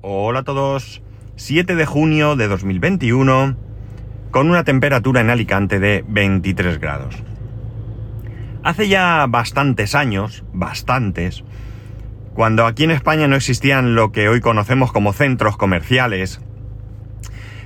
[0.00, 1.02] Hola a todos.
[1.34, 3.56] 7 de junio de 2021
[4.30, 7.16] con una temperatura en Alicante de 23 grados.
[8.62, 11.42] Hace ya bastantes años, bastantes,
[12.32, 16.40] cuando aquí en España no existían lo que hoy conocemos como centros comerciales,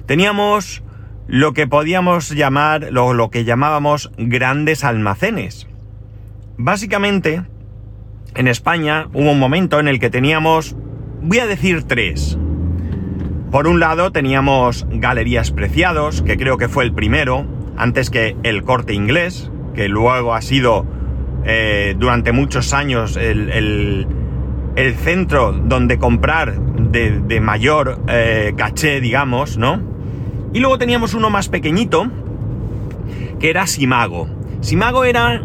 [0.07, 0.83] teníamos
[1.27, 5.67] lo que podíamos llamar, lo, lo que llamábamos grandes almacenes.
[6.57, 7.43] Básicamente,
[8.35, 10.77] en España hubo un momento en el que teníamos,
[11.23, 12.39] voy a decir tres.
[13.51, 18.63] Por un lado teníamos Galerías Preciados, que creo que fue el primero, antes que el
[18.63, 20.87] corte inglés, que luego ha sido
[21.45, 24.07] eh, durante muchos años el,
[25.03, 29.81] centro donde comprar de, de mayor eh, caché, digamos, ¿no?
[30.55, 32.11] Y luego teníamos uno más pequeñito,
[33.39, 34.29] que era Simago.
[34.61, 35.43] Simago era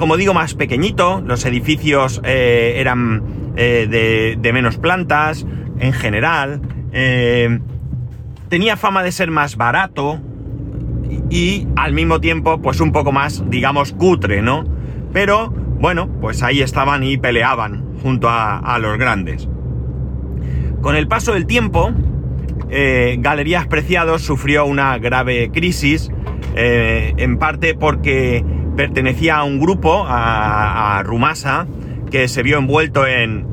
[0.00, 3.22] como digo, más pequeñito, los edificios eh, eran
[3.62, 5.44] eh, de, menos plantas
[5.80, 7.60] en general, eh,
[8.48, 10.18] tenía fama de ser más barato
[11.28, 14.64] y, al mismo tiempo pues un poco más, digamos, cutre, ¿no?
[15.12, 19.46] Pero bueno, pues ahí estaban y peleaban junto a, los grandes.
[20.80, 21.92] Con el paso del tiempo,
[22.70, 26.10] Galerías Preciados sufrió una grave crisis,
[26.56, 28.42] en parte porque
[28.74, 31.66] pertenecía a un grupo, a Rumasa,
[32.10, 33.46] que se vio envuelto en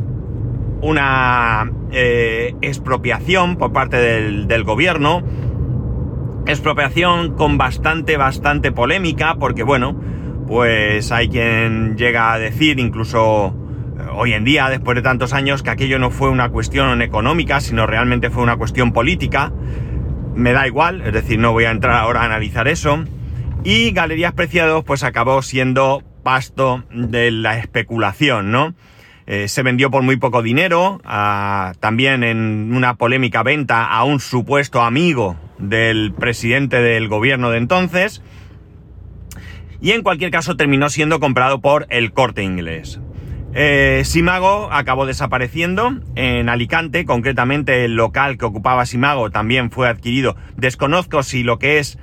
[0.81, 5.23] una eh, expropiación por parte del, del, gobierno.
[6.45, 9.99] Expropiación con bastante, bastante polémica, porque bueno,
[10.47, 13.53] pues hay quien llega a decir, incluso
[14.13, 17.85] hoy en día, después de tantos años, que aquello no fue una cuestión económica, sino
[17.85, 19.51] realmente fue una cuestión política.
[20.35, 23.03] Me da igual, es decir, no voy a entrar ahora a analizar eso.
[23.63, 28.75] Y Galerías Preciados pues acabó siendo pasto de la especulación, ¿no?
[29.27, 34.19] Eh, se vendió por muy poco dinero, a, también en una polémica venta a un
[34.19, 38.21] supuesto amigo del presidente del gobierno de entonces.
[39.79, 42.99] Y en cualquier caso terminó siendo comprado por el corte inglés.
[43.53, 50.35] Eh, Simago acabó desapareciendo en Alicante, concretamente el local que ocupaba Simago también fue adquirido.
[50.57, 51.97] Desconozco si lo que es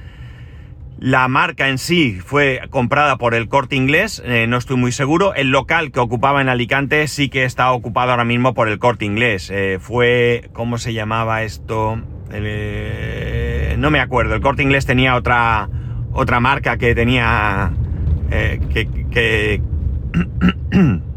[0.98, 5.34] la marca en sí fue comprada por el corte inglés, eh, no estoy muy seguro.
[5.34, 9.04] El local que ocupaba en Alicante sí que está ocupado ahora mismo por el corte
[9.04, 9.50] inglés.
[9.52, 12.00] Eh, fue, ¿cómo se llamaba esto?
[12.32, 14.34] Eh, no me acuerdo.
[14.34, 15.68] El corte inglés tenía otra,
[16.12, 17.72] otra marca que tenía...
[18.30, 19.60] Que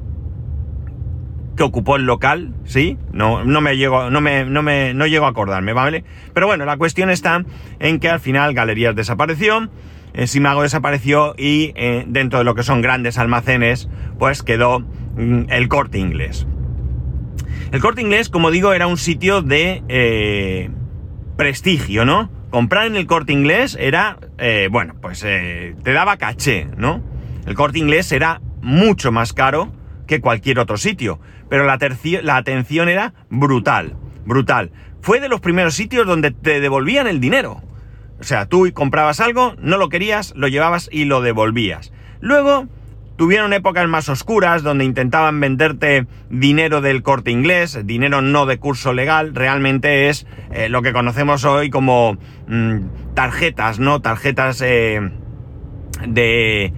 [1.57, 2.97] que ocupó el local, ¿sí?
[3.11, 6.05] No, no me llego, no me, no me, no llego a acordarme, ¿vale?
[6.33, 7.43] Pero bueno, la cuestión está
[7.79, 9.69] en que al final Galerías desapareció,
[10.13, 15.49] eh, Simago desapareció y eh, dentro de lo que son grandes almacenes, pues quedó mm,
[15.49, 16.47] el corte inglés.
[17.71, 20.69] El corte inglés, como digo, era un sitio de eh,
[21.35, 22.31] prestigio, ¿no?
[22.51, 27.03] Comprar en el corte inglés era, eh, bueno, pues te daba caché, ¿no?
[27.45, 29.73] El corte inglés era mucho más caro
[30.07, 31.19] que cualquier otro sitio.
[31.49, 31.77] Pero la,
[32.23, 33.95] la, atención era brutal,
[34.25, 34.71] brutal.
[35.01, 37.61] Fue de los primeros sitios donde te devolvían el dinero.
[38.19, 41.93] O sea, tú comprabas algo, no lo querías, lo llevabas y lo devolvías.
[42.19, 42.67] Luego
[43.15, 48.93] tuvieron épocas más oscuras donde intentaban venderte dinero del corte inglés, dinero no de curso
[48.93, 52.79] legal, realmente es eh, lo que conocemos hoy como mmm,
[53.13, 54.01] tarjetas, ¿no?
[54.01, 55.11] Tarjetas eh,
[56.07, 56.73] de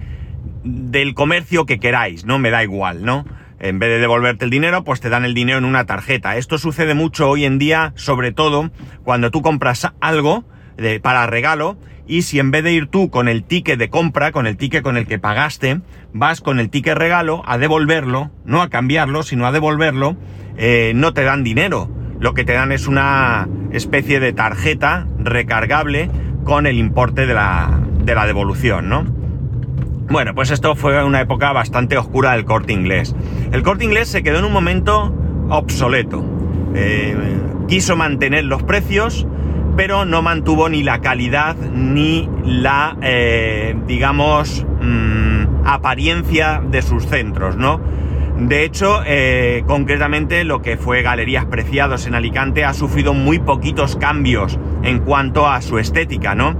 [0.64, 2.38] del comercio que queráis, ¿no?
[2.38, 3.24] Me da igual, ¿no?
[3.58, 6.36] En vez de devolverte el dinero, pues te dan el dinero en una tarjeta.
[6.36, 8.70] Esto sucede mucho hoy en día, sobre todo
[9.04, 10.44] cuando tú compras algo
[10.76, 11.76] de, para regalo
[12.06, 14.82] y si en vez de ir tú con el ticket de compra, con el ticket
[14.82, 15.80] con el que pagaste,
[16.12, 20.16] vas con el ticket regalo a devolverlo, no a cambiarlo, sino a devolverlo,
[20.56, 21.88] eh, no te dan dinero.
[22.18, 26.10] Lo que te dan es una especie de tarjeta recargable
[26.44, 29.19] con el importe de la, de la devolución, ¿no?
[30.10, 33.14] Bueno, pues esto fue una época bastante oscura del corte inglés.
[33.52, 35.14] El corte inglés se quedó en un momento
[35.50, 36.24] obsoleto.
[36.74, 37.16] Eh,
[37.68, 39.28] quiso mantener los precios,
[39.76, 47.56] pero no mantuvo ni la calidad ni la, eh, digamos, mmm, apariencia de sus centros,
[47.56, 47.80] ¿no?
[48.36, 53.94] De hecho, eh, concretamente lo que fue Galerías Preciados en Alicante ha sufrido muy poquitos
[53.94, 56.56] cambios en cuanto a su estética, ¿no?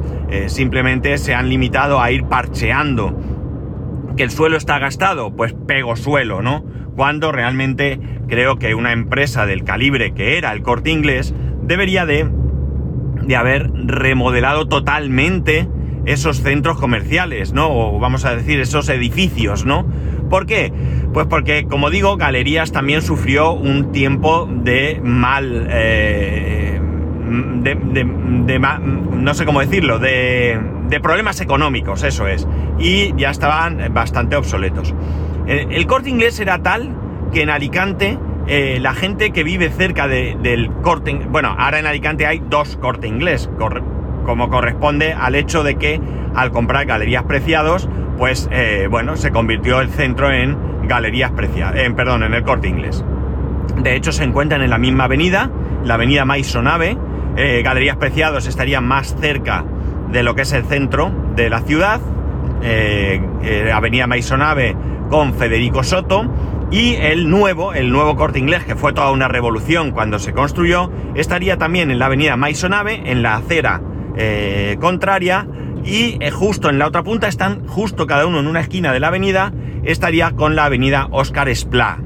[0.47, 3.19] Simplemente se han limitado a ir parcheando
[4.21, 6.63] que el suelo está gastado, pues pego suelo, ¿no?
[6.95, 11.33] Cuando realmente creo que una empresa del calibre que era el corte inglés
[11.63, 12.29] debería de,
[13.23, 15.67] de haber remodelado totalmente
[16.05, 17.71] esos centros comerciales, ¿no?
[17.71, 19.87] O vamos a decir, esos edificios, ¿no?
[20.29, 20.71] ¿Por qué?
[21.15, 25.67] Pues porque, como digo, Galerías también sufrió un tiempo de mal...
[25.71, 26.70] Eh,
[27.31, 32.47] de, no sé cómo decirlo, de, de problemas económicos, eso es.
[32.79, 34.95] Y ya estaban bastante obsoletos.
[35.47, 36.95] Eh, el corte inglés era tal
[37.33, 42.27] que en Alicante eh, la gente que vive cerca del corte, bueno, ahora en Alicante
[42.27, 43.49] hay dos corte inglés,
[44.25, 46.01] como corresponde al hecho de que
[46.35, 47.89] al comprar galerías preciados,
[48.19, 50.57] pues eh, bueno, se convirtió el centro en
[50.89, 53.05] galerías preciadas, en, perdón, en el corte inglés.
[53.77, 55.51] De hecho, se encuentran en la misma avenida,
[55.85, 56.99] la avenida Maisonave.
[57.37, 59.65] Eh, galerías preciados estarían más cerca
[60.11, 62.01] de lo que es el centro de la ciudad.
[63.73, 64.77] avenida Maisonave
[65.09, 66.29] con Federico Soto
[66.71, 70.91] y el nuevo, el nuevo corte inglés, que fue toda una revolución cuando se construyó,
[71.17, 73.83] estaría también en la avenida Maisonave, en la acera
[74.17, 75.49] eh, contraria,
[75.85, 79.01] y eh, justo en la otra punta están, justo cada uno en una esquina de
[79.01, 81.99] la avenida, estaría con la avenida Oscar Esplá,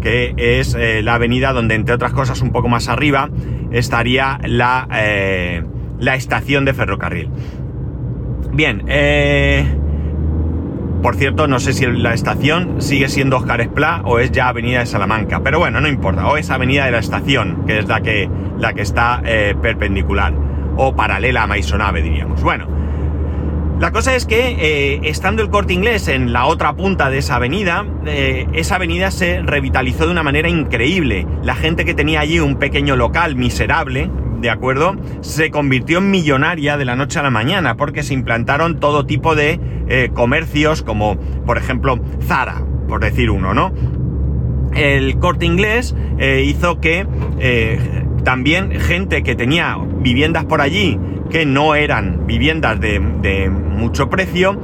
[0.00, 3.28] que es eh, la avenida donde, entre otras cosas, un poco más arriba,
[3.72, 4.86] estaría la,
[5.98, 7.28] la estación de ferrocarril.
[8.52, 9.66] Bien, eh
[11.02, 14.78] por cierto, no sé si la estación sigue siendo Oscar Esplá o es ya Avenida
[14.78, 18.02] de Salamanca, pero bueno, no importa, o es Avenida de la Estación, que es la
[18.02, 20.32] que, la que está eh, perpendicular
[20.76, 22.40] o paralela a Maisonave, diríamos.
[22.44, 22.68] Bueno,
[23.78, 27.36] la cosa es que eh, estando el corte inglés en la otra punta de esa
[27.36, 31.26] avenida, eh, esa avenida se revitalizó de una manera increíble.
[31.42, 34.08] La gente que tenía allí un pequeño local miserable,
[34.40, 34.94] ¿de acuerdo?
[35.20, 39.34] Se convirtió en millonaria de la noche a la mañana porque se implantaron todo tipo
[39.34, 39.58] de
[39.88, 43.72] eh, comercios como, por ejemplo, Zara, por decir uno, ¿no?
[44.74, 47.06] El corte inglés hizo que
[48.24, 50.98] también gente que tenía viviendas por allí
[51.32, 53.00] que no eran viviendas de,
[53.50, 54.60] mucho precio,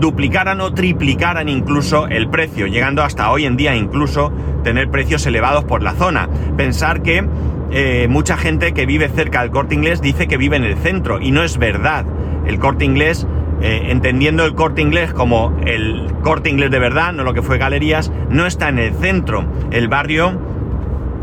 [0.00, 4.32] duplicaran o triplicaran incluso el precio, llegando hasta hoy en día incluso
[4.64, 6.28] tener precios elevados por la zona.
[6.56, 7.24] Pensar que
[7.74, 11.20] eh, mucha gente que vive cerca del corte inglés dice que vive en el centro
[11.20, 12.04] y no es verdad.
[12.46, 13.26] El corte inglés,
[13.62, 17.56] eh, entendiendo el corte inglés como el corte inglés de verdad, no lo que fue
[17.56, 19.46] galerías, no está en el centro.
[19.70, 20.38] El barrio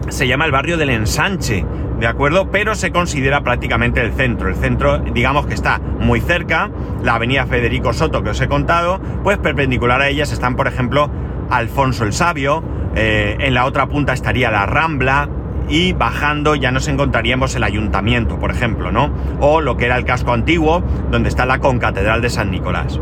[0.07, 1.65] se llama el barrio del ensanche,
[1.99, 2.49] ¿de acuerdo?
[2.51, 4.49] Pero se considera prácticamente el centro.
[4.49, 6.69] El centro, digamos que está muy cerca,
[7.03, 11.09] la avenida Federico Soto que os he contado, pues perpendicular a ellas están, por ejemplo,
[11.49, 12.63] Alfonso el Sabio,
[12.95, 15.29] eh, en la otra punta estaría la Rambla,
[15.69, 19.11] y bajando ya nos encontraríamos el ayuntamiento, por ejemplo, ¿no?
[19.39, 22.99] O lo que era el casco antiguo, donde está la concatedral de San Nicolás.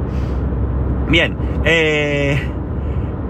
[1.07, 2.37] Bien, eh,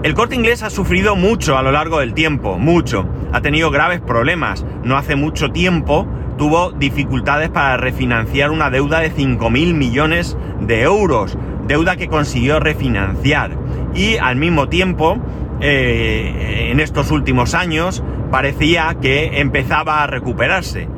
[0.02, 3.08] el corte inglés ha sufrido mucho a lo largo del tiempo, mucho.
[3.32, 4.64] Ha tenido graves problemas.
[4.84, 6.06] No hace mucho tiempo
[6.36, 11.36] tuvo dificultades para refinanciar una deuda de 5.000 millones de euros,
[11.66, 13.50] deuda que consiguió refinanciar.
[13.92, 15.18] Y al mismo tiempo,
[15.60, 20.88] eh, en estos últimos años, parecía que empezaba a recuperarse.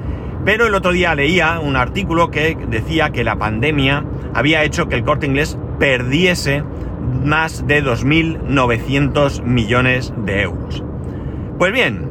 [0.45, 4.05] Pero el otro día leía un artículo que decía que la pandemia
[4.35, 6.63] había hecho que el corte inglés perdiese
[7.25, 10.83] más de 2.900 millones de euros.
[11.59, 12.09] Pues bien,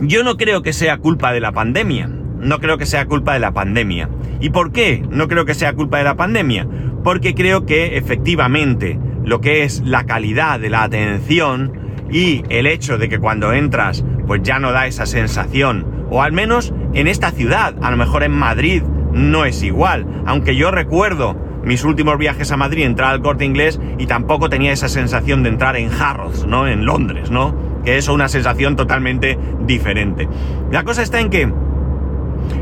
[0.00, 2.08] yo no creo que sea culpa de la pandemia.
[2.08, 4.08] No creo que sea culpa de la pandemia.
[4.40, 6.66] ¿Y por qué no creo que sea culpa de la pandemia?
[7.04, 11.72] Porque creo que efectivamente lo que es la calidad de la atención
[12.10, 16.32] y el hecho de que cuando entras pues ya no da esa sensación, o al
[16.32, 21.36] menos en esta ciudad, a lo mejor en Madrid no es igual, aunque yo recuerdo
[21.64, 25.50] mis últimos viajes a Madrid, entrar al corte inglés y tampoco tenía esa sensación de
[25.50, 26.66] entrar en Harrods, ¿no?
[26.66, 27.54] En Londres, ¿no?
[27.84, 30.28] Que es una sensación totalmente diferente.
[30.70, 31.52] La cosa está en que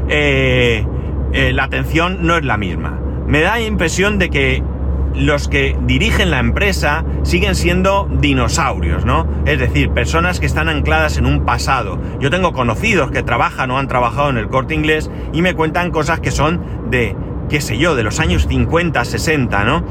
[0.09, 0.87] eh,
[1.33, 2.99] eh, la atención no es la misma.
[3.26, 4.62] Me da la impresión de que
[5.14, 9.26] los que dirigen la empresa siguen siendo dinosaurios, ¿no?
[9.47, 12.00] Es decir, personas que están ancladas en un pasado.
[12.21, 15.90] Yo tengo conocidos que trabajan o han trabajado en el corte inglés y me cuentan
[15.90, 17.17] cosas que son de,
[17.49, 19.85] qué sé yo, de los años 50, 60, ¿no?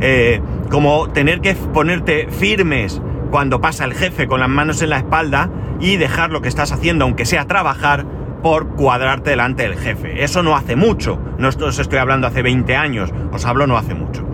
[0.00, 0.40] Eh,
[0.70, 5.50] como tener que ponerte firmes cuando pasa el jefe con las manos en la espalda
[5.80, 8.06] y dejar lo que estás haciendo, aunque sea trabajar,
[8.42, 10.24] por cuadrarte delante del jefe.
[10.24, 11.18] Eso no hace mucho.
[11.38, 14.26] No os estoy hablando hace 20 años, os hablo no hace mucho.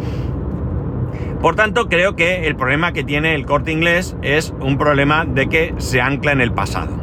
[1.41, 5.49] Por tanto, creo que el problema que tiene el corte inglés es un problema de
[5.49, 6.97] que se ancla en el pasado.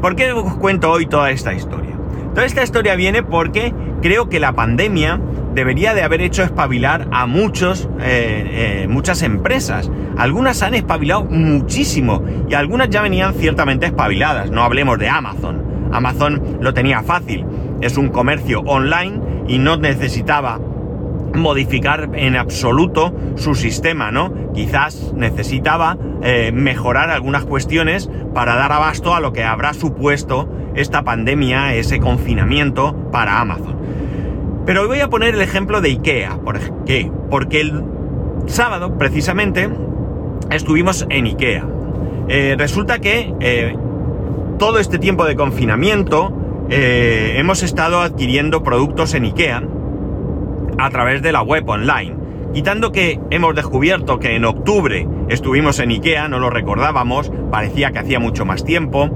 [0.00, 1.89] ¿Por qué os cuento hoy toda esta historia?
[2.34, 5.20] Toda esta historia viene porque creo que la pandemia
[5.54, 9.90] debería de haber hecho espabilar a muchos, eh, eh, muchas empresas.
[10.16, 14.50] Algunas han espabilado muchísimo y algunas ya venían ciertamente espabiladas.
[14.50, 15.90] No hablemos de Amazon.
[15.92, 17.44] Amazon lo tenía fácil.
[17.80, 20.60] Es un comercio online y no necesitaba
[21.34, 24.32] modificar en absoluto su sistema, ¿no?
[24.54, 31.02] Quizás necesitaba eh, mejorar algunas cuestiones para dar abasto a lo que habrá supuesto esta
[31.02, 33.76] pandemia, ese confinamiento para Amazon.
[34.66, 36.38] Pero hoy voy a poner el ejemplo de IKEA.
[36.44, 37.10] ¿Por qué?
[37.30, 37.82] Porque el
[38.46, 39.68] sábado, precisamente,
[40.50, 41.66] estuvimos en IKEA.
[42.28, 43.74] Eh, resulta que eh,
[44.58, 46.36] todo este tiempo de confinamiento
[46.72, 49.64] hemos estado adquiriendo productos en IKEA
[50.78, 52.16] a través de la web online.
[52.52, 58.00] Quitando que hemos descubierto que en octubre estuvimos en Ikea, no lo recordábamos, parecía que
[58.00, 59.08] hacía mucho más tiempo.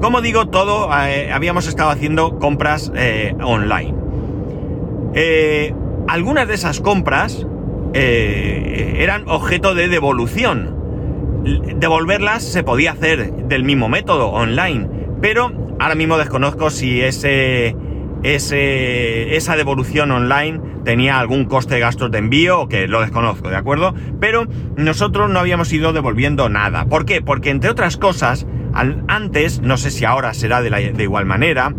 [0.00, 3.94] Como digo, todo eh, habíamos estado haciendo compras eh, online.
[5.14, 5.74] Eh,
[6.06, 7.46] algunas de esas compras
[7.92, 10.76] eran objeto de devolución.
[11.76, 14.88] Devolverlas se podía hacer del mismo método, online,
[15.20, 17.74] pero ahora mismo desconozco si ese
[18.22, 23.94] esa devolución online tenía algún coste de gastos de envío, que lo desconozco, ¿de acuerdo?
[24.20, 24.46] Pero
[24.76, 26.86] nosotros no habíamos ido devolviendo nada.
[26.86, 27.22] ¿Por qué?
[27.22, 31.74] Porque entre otras cosas, antes, no sé si ahora será de, igual manera,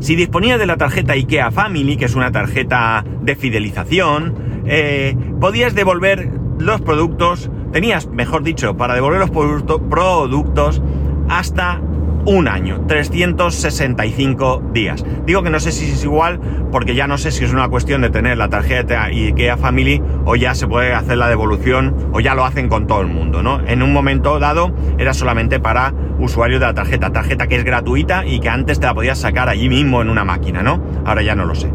[0.00, 5.74] si disponía de la tarjeta IKEA Family, que es una tarjeta de fidelización, eh, podías
[5.74, 10.82] devolver los productos, tenías, mejor dicho, para devolver los productos
[11.28, 11.80] hasta
[12.28, 15.02] un año, 365 días.
[15.24, 16.38] Digo que no sé si es igual
[16.70, 20.36] porque ya no sé si es una cuestión de tener la tarjeta IKEA Family o
[20.36, 23.66] ya se puede hacer la devolución o ya lo hacen con todo el mundo, ¿no?
[23.66, 28.26] En un momento dado era solamente para usuarios de la tarjeta, tarjeta que es gratuita
[28.26, 30.82] y que antes te la podías sacar allí mismo en una máquina, ¿no?
[31.06, 31.70] Ahora ya no lo sé.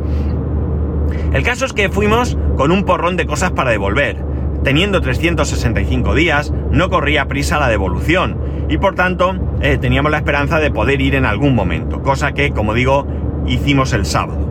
[1.34, 4.24] El caso es que fuimos con un porrón de cosas para devolver.
[4.64, 10.60] Teniendo 365 días, no corría prisa la devolución y por tanto eh, teníamos la esperanza
[10.60, 13.08] de poder ir en algún momento, cosa que, como digo,
[13.48, 14.50] hicimos el sábado.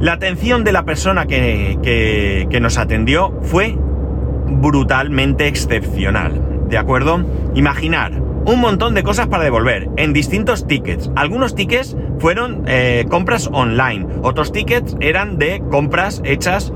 [0.00, 1.78] La atención de la persona que,
[2.50, 3.76] que nos atendió fue
[4.46, 7.24] brutalmente excepcional, ¿de acuerdo?
[7.54, 11.10] Imaginar un montón de cosas para devolver en distintos tickets.
[11.14, 16.72] Algunos tickets fueron eh, compras online, otros tickets eran de compras hechas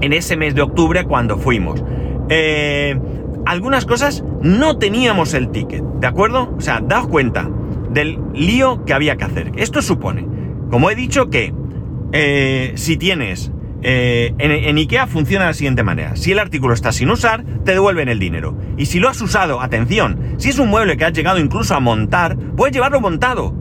[0.00, 1.82] en ese mes de octubre cuando fuimos.
[2.28, 2.98] Eh,
[3.46, 6.54] algunas cosas no teníamos el ticket, ¿de acuerdo?
[6.56, 7.48] O sea, daos cuenta
[7.90, 9.52] del lío que había que hacer.
[9.56, 10.26] Esto supone,
[10.70, 11.54] como he dicho, que
[12.12, 13.52] eh, si tienes...
[13.88, 16.16] Eh, en, IKEA funciona de la siguiente manera.
[16.16, 18.58] Si el artículo está sin usar, te devuelven el dinero.
[18.76, 21.80] Y si lo has usado, atención, si es un mueble que has llegado incluso a
[21.80, 23.54] montar, puedes llevarlo montado.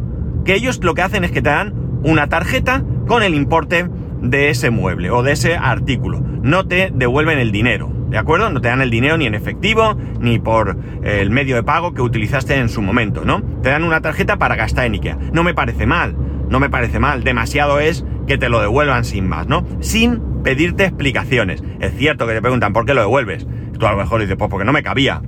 [0.43, 3.87] Que ellos lo que hacen es que te dan una tarjeta con el importe
[4.21, 6.21] de ese mueble o de ese artículo.
[6.41, 7.94] No te devuelven el dinero.
[8.09, 8.49] ¿De acuerdo?
[8.49, 11.93] No te dan el dinero ni en efectivo, ni por eh, el medio de pago
[11.93, 13.41] que utilizaste en su momento, ¿no?
[13.63, 15.17] Te dan una tarjeta para gastar en IKEA.
[15.33, 16.15] No me parece mal,
[16.49, 17.23] no me parece mal.
[17.23, 19.65] Demasiado es que te lo devuelvan sin más, ¿no?
[19.79, 21.63] Sin pedirte explicaciones.
[21.79, 23.47] Es cierto que te preguntan por qué lo devuelves.
[23.77, 25.21] Tú a lo mejor dices, pues porque no me cabía.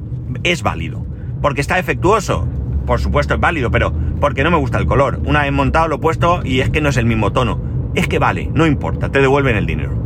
[0.44, 1.06] Es válido.
[1.42, 2.48] Porque está defectuoso.
[2.86, 3.92] Por supuesto es válido, pero
[4.22, 5.20] porque no me gusta el color.
[5.26, 7.60] Una vez montado lo he puesto y es que no es el mismo tono.
[7.96, 9.98] Es que vale, no importa, te devuelven el dinero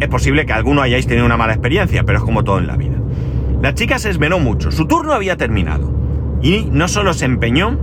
[0.00, 2.76] es posible que alguno hayáis tenido una mala experiencia, pero es como todo en la
[2.76, 2.96] vida.
[3.62, 5.92] La chica se esmeró mucho, su turno había terminado.
[6.42, 7.78] Y no solo se empeñó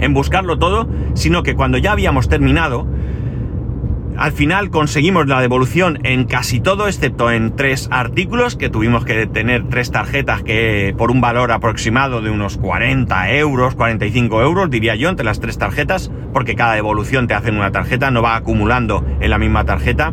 [0.00, 2.86] en buscarlo todo, sino que cuando ya habíamos terminado,
[4.18, 9.28] al final conseguimos la devolución en casi todo, excepto en tres artículos, que tuvimos que
[9.28, 14.96] tener tres tarjetas que por un valor aproximado de unos 40 euros, 45 euros, diría
[14.96, 19.04] yo, entre las tres tarjetas, porque cada devolución te hacen una tarjeta, no va acumulando
[19.20, 20.12] en la misma tarjeta.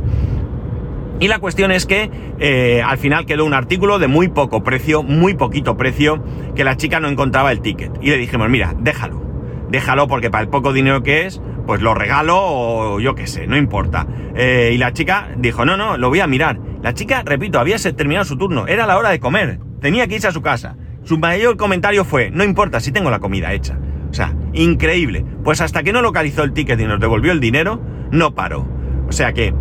[1.19, 5.01] Y la cuestión es que eh, al final quedó un artículo de muy poco precio,
[5.01, 6.23] muy poquito precio,
[6.55, 7.91] que la chica no encontraba el ticket.
[8.01, 9.21] Y le dijimos, mira, déjalo,
[9.69, 13.47] déjalo porque para el poco dinero que es, pues lo regalo o yo qué sé,
[13.47, 14.07] no importa.
[14.35, 16.59] Eh, y la chica dijo, no, no, lo voy a mirar.
[16.81, 20.27] La chica, repito, había terminado su turno, era la hora de comer, tenía que irse
[20.27, 20.75] a su casa.
[21.03, 23.79] Su mayor comentario fue, no importa si tengo la comida hecha.
[24.09, 25.25] O sea, increíble.
[25.43, 27.81] Pues hasta que no localizó el ticket y nos devolvió el dinero,
[28.11, 28.67] no paró.
[29.07, 29.53] O sea que,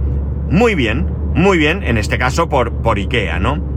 [0.51, 3.75] muy bien, muy bien, en este caso por, por IKEA, ¿no?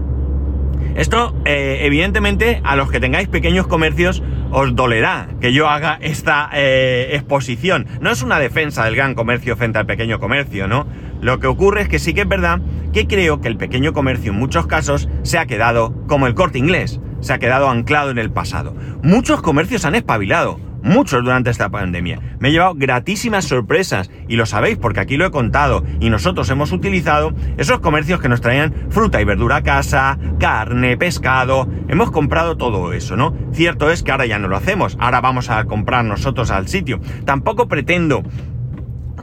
[0.96, 6.50] Esto, eh, evidentemente, a los que tengáis pequeños comercios os dolerá que yo haga esta
[6.54, 7.86] eh, exposición.
[8.02, 10.88] No es una defensa del gran comercio frente al pequeño comercio, ¿no?
[11.22, 12.62] Lo que ocurre es que sí que es verdad
[12.94, 16.58] que creo que el pequeño comercio en muchos casos se ha quedado como el corte
[16.58, 18.76] inglés, se ha quedado anclado en el pasado.
[19.04, 22.20] Muchos comercios han espabilado muchos durante esta pandemia.
[22.40, 26.50] Me he llevado gratísimas sorpresas y lo sabéis porque aquí lo he contado y nosotros
[26.50, 32.12] hemos utilizado esos comercios que nos traían fruta y verdura a casa, carne, pescado, hemos
[32.12, 33.36] comprado todo eso, ¿no?
[33.52, 37.00] Cierto es que ahora ya no lo hacemos, ahora vamos a comprar nosotros al sitio.
[37.26, 38.24] Tampoco pretendo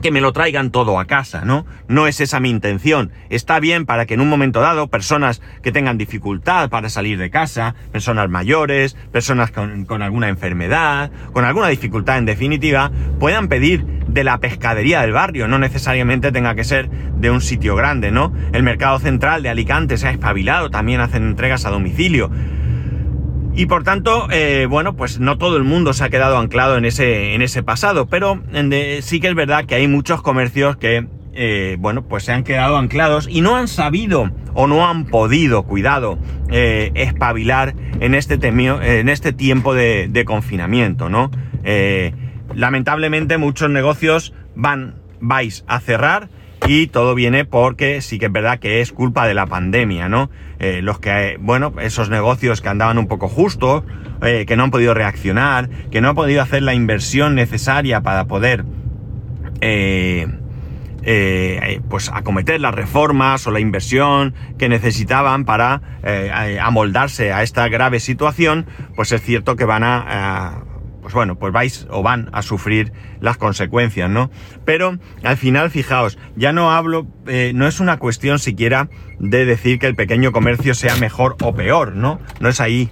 [0.05, 1.65] que me lo traigan todo a casa, ¿no?
[1.87, 3.11] No es esa mi intención.
[3.31, 7.31] Está bien para que en un momento dado personas que tengan dificultad para salir de
[7.31, 14.23] casa, personas mayores, personas con, alguna enfermedad, con alguna dificultad en definitiva, puedan pedir de
[14.23, 18.31] la pescadería del barrio, no necesariamente tenga que ser de un sitio grande, ¿no?
[18.53, 22.29] El mercado central de Alicante se ha espabilado, también hacen entregas a domicilio.
[23.57, 26.83] Y por tanto, eh, bueno, pues no todo el mundo se ha quedado anclado en
[26.83, 28.41] ese, en ese pasado, pero
[29.01, 32.75] sí que es verdad que hay muchos comercios que, eh, bueno, pues se han quedado
[32.75, 36.19] anclados y no han sabido o no han podido, cuidado,
[36.49, 41.31] eh, espabilar en este, temio, en este tiempo de, de confinamiento, ¿no?
[42.53, 46.29] lamentablemente muchos negocios van, vais a cerrar
[46.67, 50.29] y todo viene porque sí que es verdad que es culpa de la pandemia, ¿no?
[50.59, 53.83] Eh, los que, bueno, esos negocios que andaban un poco justos,
[54.21, 58.25] eh, que no han podido reaccionar, que no han podido hacer la inversión necesaria para
[58.25, 58.65] poder,
[59.61, 60.27] eh,
[61.89, 65.81] pues, acometer las reformas o la inversión que necesitaban para
[66.61, 70.64] amoldarse a esta grave situación, pues es cierto que van a
[71.05, 74.31] pues bueno, pues vais o van a sufrir las consecuencias, ¿no?
[74.65, 79.77] Pero al final, fijaos, ya no hablo, eh, no es una cuestión siquiera de decir
[79.77, 82.19] que el pequeño comercio sea mejor o peor, ¿no?
[82.39, 82.89] No es ahí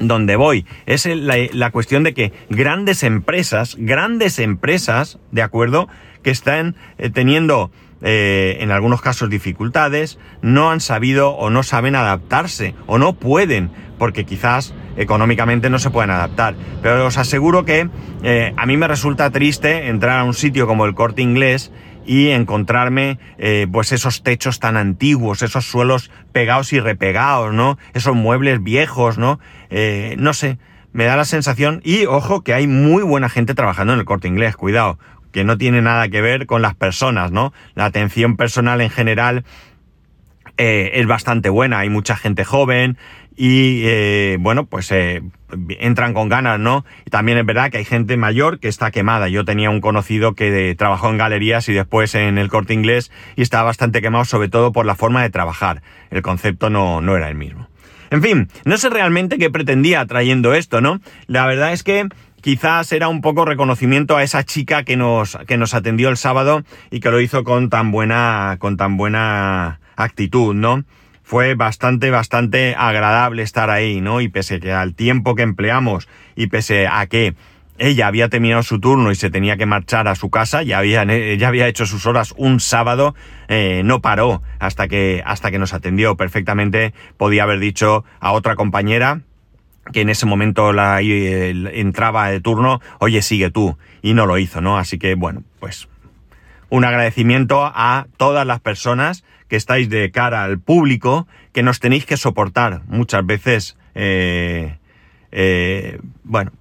[0.00, 0.66] donde voy.
[0.84, 5.88] Es la, cuestión de que grandes empresas, grandes empresas, ¿de acuerdo?
[6.22, 7.70] Que están eh, teniendo
[8.06, 13.70] eh, en algunos casos dificultades, no han sabido o no saben adaptarse o no pueden
[13.98, 16.54] porque quizás económicamente no se pueden adaptar.
[16.82, 17.88] Pero os aseguro que
[18.22, 21.72] eh, a mí me resulta triste entrar a un sitio como el corte inglés
[22.04, 27.78] y encontrarme eh, pues esos techos tan antiguos, esos suelos pegados y repegados, ¿no?
[27.94, 29.40] Esos muebles viejos, ¿no?
[30.18, 30.58] no sé,
[30.92, 34.28] me da la sensación, y ojo que hay muy buena gente trabajando en el corte
[34.28, 34.98] inglés, cuidado,
[35.34, 37.52] que no tiene nada que ver con las personas, ¿no?
[37.74, 39.44] La atención personal en general
[40.56, 42.96] eh, es bastante buena, hay mucha gente joven
[43.36, 45.22] y eh, bueno, pues eh,
[45.80, 46.84] entran con ganas, ¿no?
[47.04, 49.28] Y también es verdad que hay gente mayor que está quemada.
[49.28, 53.42] Yo tenía un conocido que trabajó en galerías y después en el corte inglés y
[53.42, 55.82] estaba bastante quemado sobre todo por la forma de trabajar.
[56.12, 57.68] El concepto no, no era el mismo.
[58.10, 61.00] En fin, no sé realmente qué pretendía trayendo esto, ¿no?
[61.26, 62.06] La verdad es que
[62.44, 66.62] quizás era un poco reconocimiento a esa chica que nos, que nos atendió el sábado
[66.90, 70.84] y que lo hizo con tan buena, con tan buena actitud, ¿no?
[71.22, 74.20] Fue bastante, bastante agradable estar ahí, ¿no?
[74.20, 77.34] Y pese que al tiempo que empleamos y pese a que
[77.78, 81.02] ella había terminado su turno y se tenía que marchar a su casa, ya había,
[81.04, 83.14] ya había hecho sus horas un sábado,
[83.48, 86.92] eh, no paró hasta que, hasta que nos atendió perfectamente.
[87.16, 89.22] Podía haber dicho a otra compañera,
[89.92, 94.60] que en ese momento la, entraba de turno, oye, sigue tú, y no lo hizo,
[94.60, 94.78] ¿no?
[94.78, 95.88] Así que, bueno, pues
[96.70, 102.06] un agradecimiento a todas las personas que estáis de cara al público, que nos tenéis
[102.06, 104.78] que soportar muchas veces, eh,
[105.30, 106.52] eh, bueno,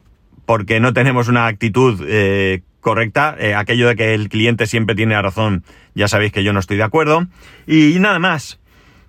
[0.46, 5.64] porque no tenemos una actitud eh, correcta, aquello de que el cliente siempre tiene razón,
[5.96, 7.26] ya sabéis que yo no estoy de acuerdo,
[7.66, 8.60] y nada más,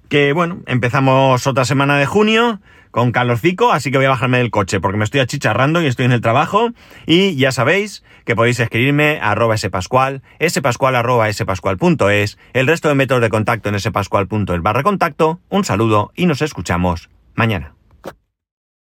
[0.09, 2.61] que bueno, empezamos otra semana de junio,
[2.95, 6.05] con calorcico, así que voy a bajarme del coche porque me estoy achicharrando y estoy
[6.05, 6.71] en el trabajo.
[7.07, 12.95] Y ya sabéis que podéis escribirme a arroba spascual, spascual arroba spascual.es, el resto de
[12.95, 15.41] métodos de contacto en spascual.es barra contacto.
[15.49, 17.75] Un saludo y nos escuchamos mañana.